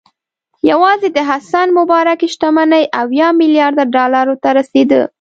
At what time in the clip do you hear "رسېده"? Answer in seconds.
4.57-5.01